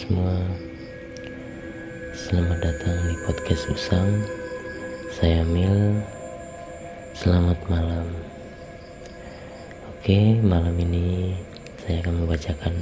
[0.00, 0.32] semua.
[2.16, 4.24] Selamat datang di podcast Usang.
[5.12, 6.00] Saya Mil
[7.12, 8.08] Selamat malam.
[9.92, 11.36] Oke malam ini
[11.84, 12.72] Saya akan membacakan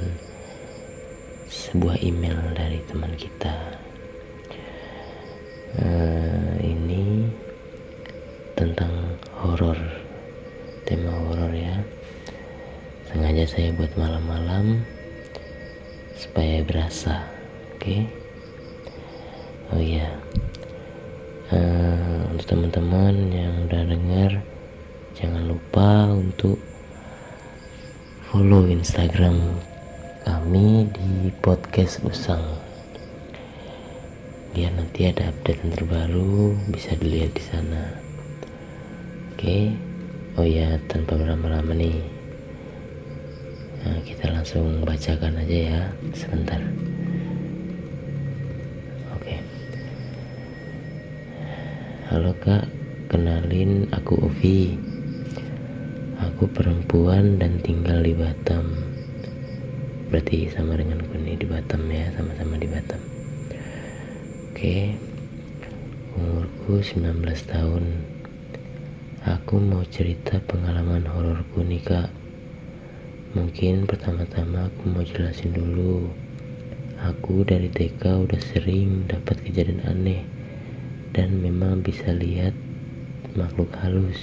[1.51, 3.55] Sebuah email dari teman kita.
[5.75, 7.27] Uh, Ini
[8.55, 9.75] Tentang horor
[10.87, 11.83] Tema horor ya.
[13.11, 14.98] Sengaja saya buat malam-malam
[16.29, 17.25] supaya berasa
[17.73, 18.05] oke okay?
[19.73, 20.13] oh iya
[21.49, 24.31] uh, untuk teman-teman yang udah dengar
[25.17, 26.61] jangan lupa untuk
[28.29, 29.41] follow instagram
[30.21, 32.45] kami di podcast usang
[34.53, 37.89] biar nanti ada update yang terbaru bisa dilihat di sana
[39.33, 39.73] oke okay?
[40.37, 42.18] oh ya tanpa berlama-lama nih
[43.79, 46.59] Nah, kita langsung bacakan aja ya, sebentar.
[49.15, 49.39] Oke.
[52.11, 52.67] Halo Kak,
[53.07, 54.75] kenalin aku Ovi.
[56.19, 58.67] Aku perempuan dan tinggal di Batam.
[60.11, 62.99] Berarti sama dengan ini di Batam ya, sama-sama di Batam.
[64.51, 64.91] Oke.
[66.19, 67.15] Umurku 19
[67.47, 67.83] tahun.
[69.23, 72.18] Aku mau cerita pengalaman hororku nih Kak
[73.29, 76.09] Mungkin pertama-tama aku mau jelasin dulu.
[76.97, 80.25] Aku dari TK udah sering dapat kejadian aneh
[81.13, 82.57] dan memang bisa lihat
[83.37, 84.17] makhluk halus.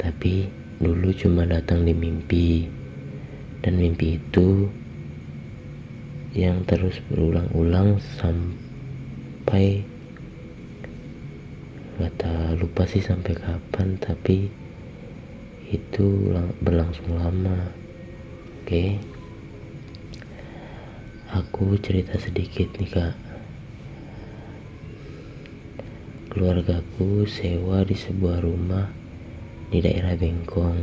[0.00, 0.48] Tapi
[0.80, 2.64] dulu cuma datang di mimpi.
[3.60, 4.72] Dan mimpi itu
[6.32, 9.84] yang terus berulang-ulang sampai
[12.00, 12.16] gak
[12.56, 14.63] lupa sih sampai kapan tapi
[15.74, 16.30] itu
[16.62, 17.70] berlangsung lama.
[18.62, 18.68] Oke.
[18.68, 18.90] Okay?
[21.34, 23.14] aku cerita sedikit nih kak.
[26.30, 28.86] Keluargaku sewa di sebuah rumah
[29.74, 30.78] di daerah Bengkong.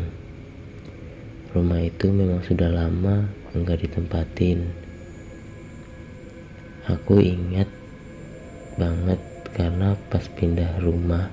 [1.55, 4.67] Rumah itu memang sudah lama enggak ditempatin.
[6.91, 7.71] Aku ingat
[8.75, 9.19] banget
[9.55, 11.31] karena pas pindah rumah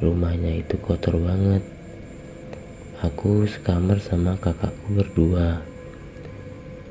[0.00, 1.64] rumahnya itu kotor banget
[3.04, 5.60] Aku sekamar sama kakakku berdua.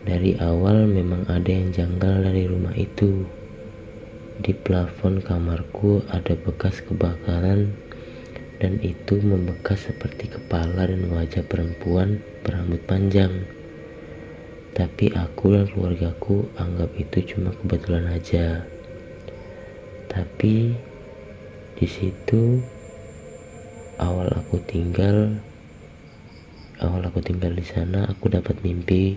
[0.06, 3.26] Dari awal memang ada yang janggal dari rumah itu.
[4.38, 7.74] Di plafon kamarku ada bekas kebakaran
[8.62, 13.50] dan itu membekas seperti kepala dan wajah perempuan berambut panjang.
[14.78, 18.62] Tapi aku dan keluargaku anggap itu cuma kebetulan aja.
[20.14, 20.78] Tapi
[21.74, 22.62] di situ
[23.98, 25.42] awal aku tinggal
[26.84, 29.16] awal aku tinggal di sana aku dapat mimpi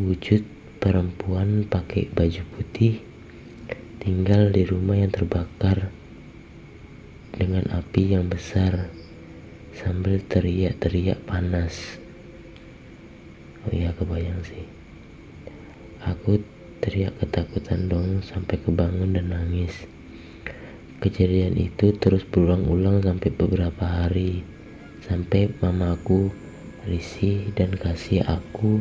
[0.00, 0.42] wujud
[0.80, 3.04] perempuan pakai baju putih
[4.00, 5.92] tinggal di rumah yang terbakar
[7.36, 8.88] dengan api yang besar
[9.76, 12.00] sambil teriak-teriak panas.
[13.64, 14.64] Oh iya kebayang sih.
[16.04, 16.40] Aku
[16.80, 19.72] teriak ketakutan dong sampai kebangun dan nangis.
[21.00, 24.44] Kejadian itu terus berulang-ulang sampai beberapa hari
[25.04, 26.28] sampai mamaku
[26.88, 28.80] risih dan kasih aku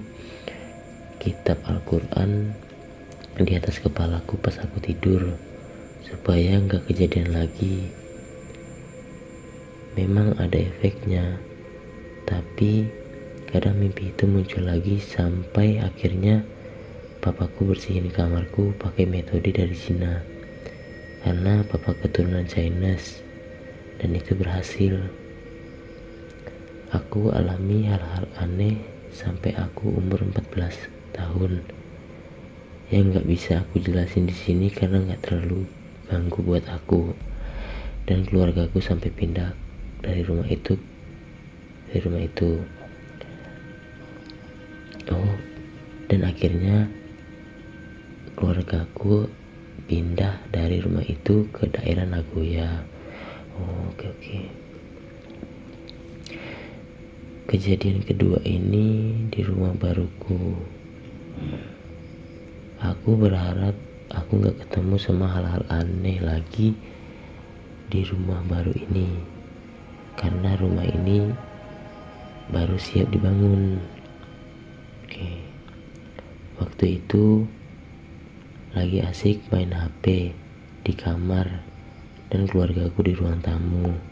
[1.19, 2.55] kitab Al-Quran
[3.39, 5.35] di atas kepalaku pas aku tidur
[6.03, 7.91] supaya nggak kejadian lagi.
[9.99, 11.39] Memang ada efeknya
[12.23, 12.87] tapi
[13.51, 16.45] kadang mimpi itu muncul lagi sampai akhirnya
[17.19, 20.23] papaku bersihin kamarku pakai metode dari Cina.
[21.19, 23.19] Karena papa keturunan Chinese
[23.99, 24.95] dan itu berhasil
[26.89, 28.81] Aku alami hal-hal aneh
[29.13, 31.61] sampai aku umur 14 tahun.
[32.89, 35.69] Yang nggak bisa aku jelasin di sini karena nggak terlalu
[36.09, 37.13] ganggu buat aku
[38.09, 39.53] dan keluargaku sampai pindah
[40.01, 40.73] dari rumah itu
[41.93, 42.57] dari rumah itu.
[45.13, 45.33] Oh,
[46.09, 46.89] dan akhirnya
[48.33, 49.29] keluargaku
[49.85, 52.81] pindah dari rumah itu ke daerah Nagoya.
[53.61, 54.21] Oh, oke okay, oke.
[54.25, 54.68] Okay.
[57.49, 60.53] Kejadian kedua ini di rumah baruku.
[62.77, 63.73] Aku berharap
[64.13, 66.77] aku gak ketemu sama hal-hal aneh lagi
[67.89, 69.17] di rumah baru ini.
[70.13, 71.25] Karena rumah ini
[72.53, 73.81] baru siap dibangun.
[75.09, 75.41] Oke.
[76.61, 77.49] Waktu itu
[78.77, 80.37] lagi asik main HP
[80.85, 81.65] di kamar
[82.29, 84.08] dan keluargaku di ruang tamu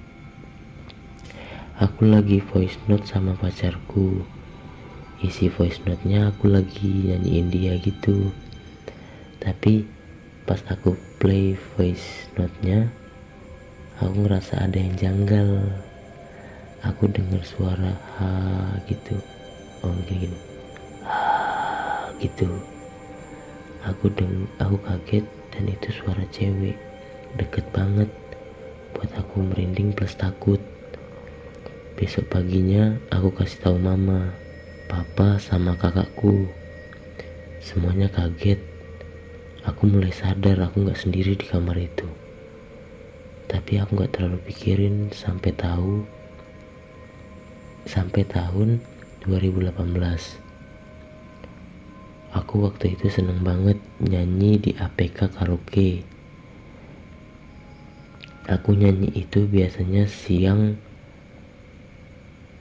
[1.77, 4.25] Aku lagi voice note sama pacarku.
[5.21, 8.33] isi voice note-nya aku lagi nyanyiin dia gitu.
[9.37, 9.85] Tapi
[10.49, 12.89] pas aku play voice note-nya
[14.01, 15.69] aku ngerasa ada yang janggal.
[16.81, 18.29] Aku dengar suara ha
[18.89, 19.13] gitu.
[19.85, 20.37] Oh gini gini.
[21.05, 22.49] Ha gitu.
[23.85, 26.73] Aku deng aku kaget dan itu suara cewek.
[27.37, 28.09] Deket banget.
[28.97, 30.57] Buat aku merinding plus takut
[31.97, 34.29] besok paginya aku kasih tahu mama
[34.85, 36.45] papa sama kakakku.
[37.57, 38.61] Semuanya kaget.
[39.65, 42.05] Aku mulai sadar aku nggak sendiri di kamar itu.
[43.49, 46.05] Tapi aku nggak terlalu pikirin sampai tahu
[47.89, 48.77] sampai tahun
[49.25, 49.73] 2018
[52.35, 56.05] aku waktu itu seneng banget nyanyi di APK karaoke.
[58.47, 60.79] Aku nyanyi itu biasanya siang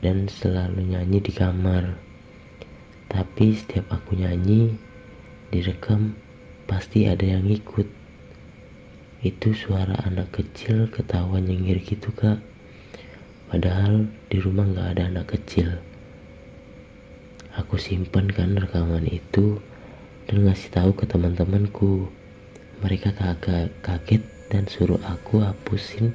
[0.05, 1.97] dan selalu nyanyi di kamar.
[3.07, 4.77] Tapi setiap aku nyanyi
[5.49, 6.19] direkam
[6.67, 7.87] pasti ada yang ikut
[9.25, 12.43] itu suara anak kecil ketawa nyengir gitu kak.
[13.47, 15.81] Padahal di rumah nggak ada anak kecil.
[17.57, 19.63] Aku simpan kan rekaman itu
[20.29, 22.11] dan ngasih tahu ke teman-temanku.
[22.85, 24.21] Mereka kagak kaget
[24.53, 26.13] dan suruh aku hapusin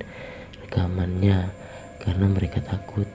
[0.61, 1.49] rekamannya
[1.99, 3.09] karena mereka takut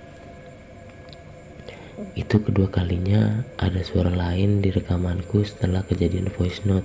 [1.96, 6.84] itu kedua kalinya ada suara lain di rekamanku setelah kejadian voice note.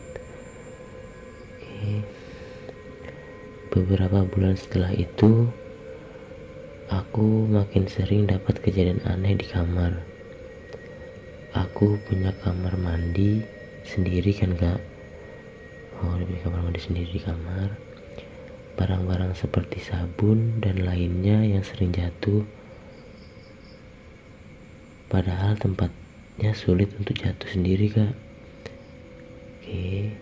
[1.59, 1.99] Oke.
[3.75, 5.51] Beberapa bulan setelah itu,
[6.87, 9.99] aku makin sering dapat kejadian aneh di kamar.
[11.51, 13.43] Aku punya kamar mandi
[13.83, 14.79] sendiri kan kak?
[15.99, 17.75] Oh, punya kamar mandi sendiri di kamar.
[18.79, 22.47] Barang-barang seperti sabun dan lainnya yang sering jatuh
[25.11, 28.15] padahal tempatnya sulit untuk jatuh sendiri kak.
[29.59, 30.15] Oke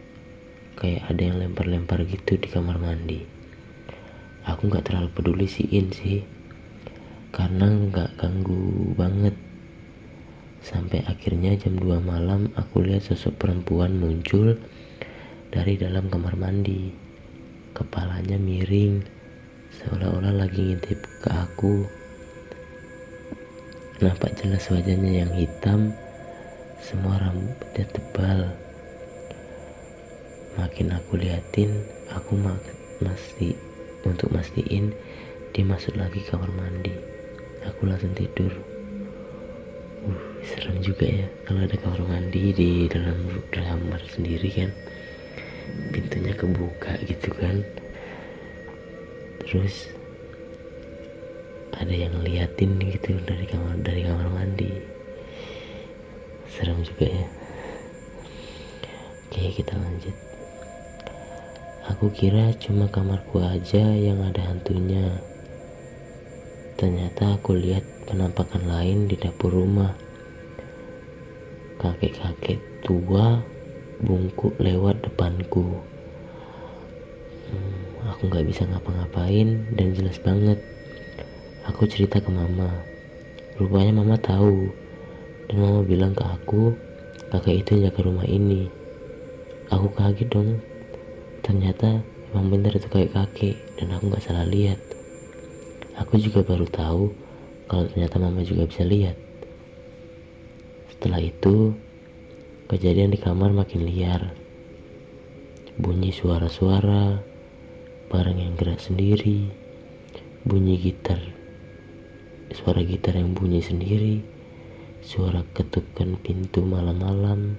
[0.80, 3.21] kayak ada yang lempar-lempar gitu di kamar mandi.
[4.50, 6.25] Aku nggak terlalu peduli siin sih.
[7.30, 9.38] Karena nggak ganggu banget.
[10.65, 14.57] Sampai akhirnya jam 2 malam aku lihat sosok perempuan muncul
[15.53, 16.89] dari dalam kamar mandi.
[17.77, 19.06] Kepalanya miring
[19.69, 21.99] seolah-olah lagi ngintip ke aku
[24.00, 25.92] Nampak jelas wajahnya yang hitam,
[26.80, 28.48] semua rambutnya tebal.
[30.56, 32.40] Makin aku liatin, aku
[33.04, 33.60] masih
[34.07, 34.96] untuk mastiin
[35.51, 36.96] dia masuk lagi kamar mandi.
[37.68, 38.56] Aku langsung tidur.
[40.07, 40.16] Uh,
[40.48, 44.72] serem juga ya kalau ada kamar mandi di dalam kamar sendiri kan.
[45.92, 47.68] Pintunya kebuka gitu kan.
[49.44, 49.99] Terus
[51.77, 54.71] ada yang ngeliatin gitu dari kamar dari kamar mandi.
[56.50, 57.27] Serem juga ya.
[59.30, 60.16] Oke kita lanjut.
[61.94, 65.21] Aku kira cuma kamarku aja yang ada hantunya.
[66.77, 69.98] Ternyata aku lihat penampakan lain di dapur rumah.
[71.82, 73.41] Kakek-kakek tua
[74.00, 75.82] bungkuk lewat depanku.
[77.50, 80.62] Hmm, aku nggak bisa ngapa-ngapain dan jelas banget
[81.69, 82.81] Aku cerita ke mama.
[83.61, 84.73] Rupanya mama tahu.
[85.45, 86.73] Dan mama bilang ke aku,
[87.29, 88.65] kakek itu jaga rumah ini.
[89.69, 90.57] Aku kaget dong.
[91.45, 92.01] Ternyata
[92.33, 94.81] emang bener itu kayak kakek dan aku gak salah lihat.
[96.01, 97.13] Aku juga baru tahu
[97.69, 99.13] kalau ternyata mama juga bisa lihat.
[100.89, 101.77] Setelah itu,
[102.65, 104.33] kejadian di kamar makin liar.
[105.77, 107.21] Bunyi suara-suara,
[108.09, 109.53] barang yang gerak sendiri,
[110.49, 111.38] bunyi gitar
[112.50, 114.25] suara gitar yang bunyi sendiri,
[115.06, 117.56] suara ketukan pintu malam-malam.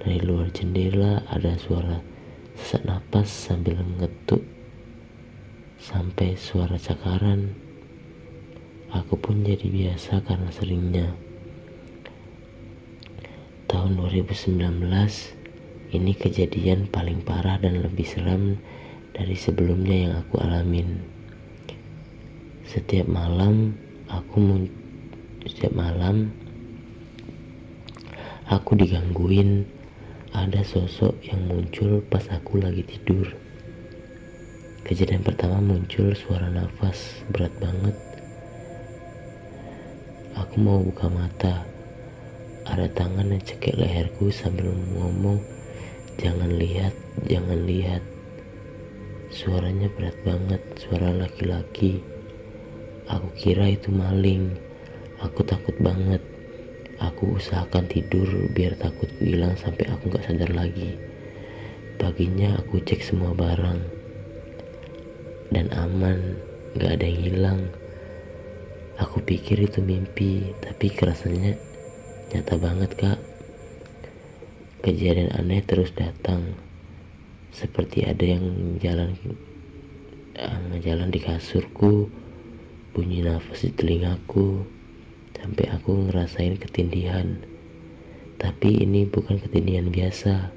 [0.00, 2.00] Dari luar jendela ada suara
[2.56, 4.40] sesak napas sambil ngetuk
[5.80, 7.52] sampai suara cakaran.
[8.92, 11.08] Aku pun jadi biasa karena seringnya.
[13.70, 14.56] Tahun 2019
[15.94, 18.58] ini kejadian paling parah dan lebih seram
[19.14, 21.19] dari sebelumnya yang aku alamin.
[22.70, 23.74] Setiap malam
[24.06, 24.62] aku
[25.42, 26.30] setiap malam
[28.46, 29.66] aku digangguin
[30.30, 33.26] ada sosok yang muncul pas aku lagi tidur.
[34.86, 37.98] Kejadian pertama muncul suara nafas berat banget.
[40.38, 41.66] Aku mau buka mata.
[42.70, 45.42] Ada tangan yang cekik leherku sambil ngomong,
[46.22, 46.94] "Jangan lihat,
[47.26, 48.06] jangan lihat."
[49.34, 52.19] Suaranya berat banget, suara laki-laki.
[53.10, 54.54] Aku kira itu maling.
[55.18, 56.22] Aku takut banget.
[57.02, 60.94] Aku usahakan tidur biar takutku hilang sampai aku gak sadar lagi.
[61.98, 64.00] Paginya aku cek semua barang
[65.50, 66.38] dan aman,
[66.78, 67.60] gak ada yang hilang.
[69.02, 71.58] Aku pikir itu mimpi, tapi kerasanya
[72.30, 73.18] nyata banget kak.
[74.80, 76.56] Kejadian aneh terus datang,
[77.52, 79.12] seperti ada yang jalan
[80.80, 82.08] jalan di kasurku,
[82.90, 84.66] bunyi nafas di telingaku,
[85.40, 87.40] sampai aku ngerasain ketindihan.
[88.40, 90.52] Tapi ini bukan ketindihan biasa,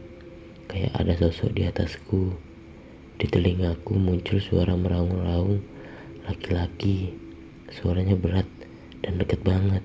[0.72, 2.36] kayak ada sosok di atasku.
[3.20, 5.62] Di telingaku muncul suara meraung-raung
[6.28, 7.14] laki-laki.
[7.74, 8.46] Suaranya berat
[9.02, 9.82] dan deket banget.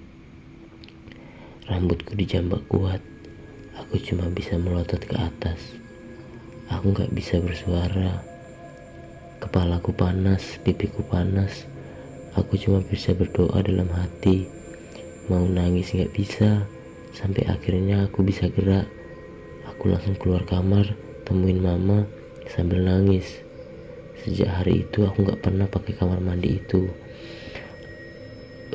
[1.69, 3.01] Rambutku dijambak kuat.
[3.77, 5.79] Aku cuma bisa melotot ke atas.
[6.69, 8.21] Aku gak bisa bersuara.
[9.39, 11.65] Kepalaku panas, pipiku panas.
[12.39, 14.47] Aku cuma bisa berdoa dalam hati.
[15.27, 16.63] Mau nangis gak bisa.
[17.11, 18.87] Sampai akhirnya aku bisa gerak.
[19.67, 20.95] Aku langsung keluar kamar,
[21.27, 22.07] temuin mama
[22.47, 23.43] sambil nangis.
[24.23, 26.87] Sejak hari itu aku gak pernah pakai kamar mandi itu.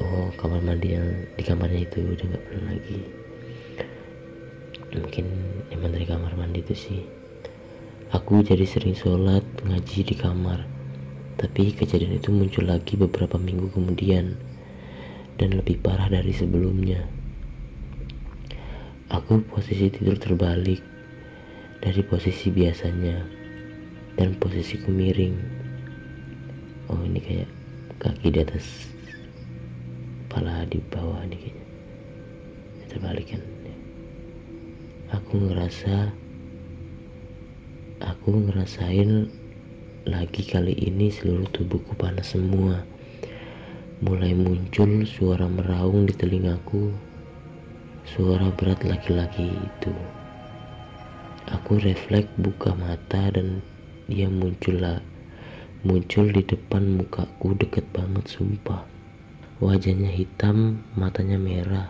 [0.04, 1.08] Oh, kamar mandi yang
[1.40, 3.00] di kamarnya itu udah gak pernah lagi.
[4.92, 5.26] Mungkin
[5.72, 7.02] emang dari kamar mandi itu sih.
[8.12, 10.73] Aku jadi sering sholat ngaji di kamar.
[11.38, 14.38] Tapi kejadian itu muncul lagi beberapa minggu kemudian
[15.42, 17.06] dan lebih parah dari sebelumnya.
[19.10, 20.82] Aku posisi tidur terbalik
[21.82, 23.22] dari posisi biasanya
[24.18, 25.36] dan posisiku miring.
[26.90, 27.50] Oh ini kayak
[28.02, 28.94] kaki di atas
[30.34, 31.66] kepala di bawah nih kayaknya
[32.90, 33.42] terbalik kan
[35.14, 36.10] aku ngerasa
[38.02, 39.30] aku ngerasain
[40.04, 42.84] lagi kali ini seluruh tubuhku panas semua.
[44.04, 46.92] Mulai muncul suara meraung di telingaku.
[48.04, 49.96] Suara berat laki-laki itu.
[51.48, 53.64] Aku refleks buka mata dan
[54.12, 55.00] dia muncul lah
[55.88, 58.84] muncul di depan mukaku deket banget sumpah.
[59.64, 61.88] Wajahnya hitam matanya merah.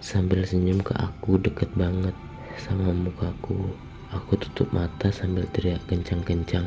[0.00, 2.16] Sambil senyum ke aku deket banget
[2.56, 3.76] sama mukaku
[4.10, 6.66] Aku tutup mata sambil teriak kencang-kencang,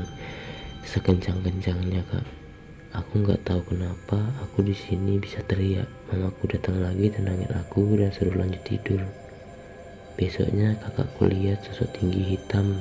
[0.87, 2.23] sekencang-kencangnya kak.
[2.95, 5.89] Aku nggak tahu kenapa aku di sini bisa teriak.
[6.07, 9.03] Mamaku datang lagi tenangin aku dan suruh lanjut tidur.
[10.15, 12.79] Besoknya kakakku lihat sosok tinggi hitam,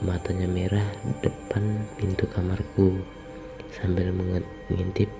[0.00, 0.86] matanya merah
[1.20, 3.02] depan pintu kamarku
[3.74, 5.10] sambil mengintip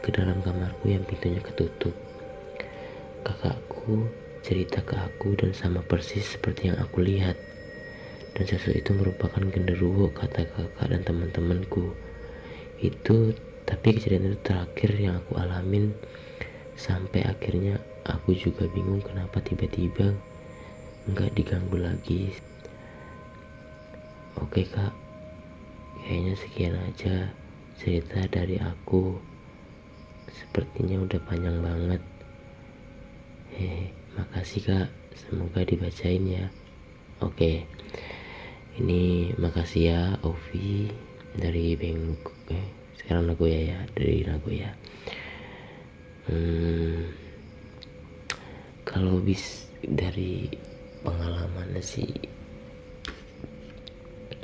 [0.00, 1.92] ke dalam kamarku yang pintunya ketutup.
[3.26, 4.08] Kakakku
[4.42, 7.38] cerita ke aku dan sama persis seperti yang aku lihat.
[8.34, 11.94] Dan sosok itu merupakan genderuwo kata kakak dan teman-temanku.
[12.82, 13.32] Itu
[13.62, 15.94] tapi kejadian itu terakhir yang aku alamin
[16.74, 20.10] sampai akhirnya aku juga bingung kenapa tiba-tiba
[21.06, 22.34] nggak diganggu lagi.
[24.42, 24.90] Oke kak,
[26.02, 27.30] kayaknya sekian aja
[27.78, 29.20] cerita dari aku.
[30.32, 32.02] Sepertinya udah panjang banget.
[33.52, 34.01] Hehe.
[34.12, 36.52] Makasih kak, semoga dibacain ya.
[37.24, 37.64] Oke,
[38.76, 40.92] ini makasih ya Ovi
[41.32, 42.36] dari Bangkok.
[42.52, 42.68] Eh,
[43.00, 44.68] sekarang Nagoya ya, dari Nagoya.
[46.28, 47.08] Hmm,
[48.84, 50.52] kalau bis dari
[51.00, 52.12] pengalaman sih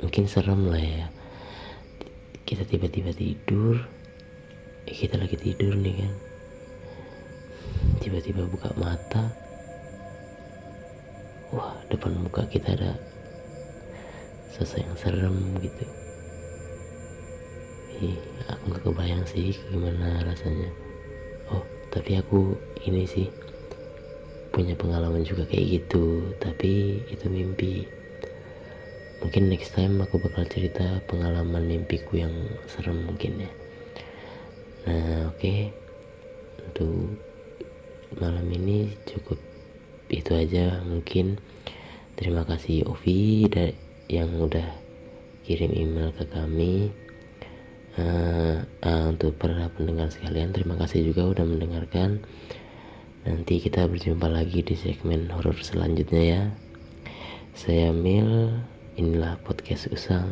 [0.01, 1.07] mungkin serem lah ya.
[2.41, 3.85] Kita tiba-tiba tidur.
[4.89, 6.13] Kita lagi tidur nih kan.
[8.01, 9.48] Tiba-tiba buka mata
[11.49, 12.93] wah depan muka kita ada
[14.53, 15.85] sosok yang serem gitu.
[17.99, 20.69] Ih, aku nggak kebayang sih gimana rasanya.
[21.49, 22.53] Oh tapi aku
[22.85, 23.27] ini sih
[24.53, 27.85] punya pengalaman juga kayak gitu tapi itu mimpi.
[29.19, 32.31] Mungkin next time aku bakal cerita pengalaman mimpiku yang
[32.71, 33.51] serem mungkin ya.
[34.87, 35.39] Nah oke.
[35.39, 35.59] Okay.
[36.69, 37.17] untuk
[38.21, 39.48] malam ini cukup
[40.09, 41.37] itu aja mungkin.
[42.19, 43.47] Terima kasih Ovi
[44.11, 44.67] yang udah
[45.47, 46.91] kirim email ke kami.
[47.99, 52.21] Uh, uh, untuk para pendengar sekalian terima kasih juga udah mendengarkan.
[53.23, 56.43] Nanti kita berjumpa lagi di segmen horor selanjutnya ya.
[57.57, 58.55] Saya Mil
[58.95, 60.27] inilah podcast usang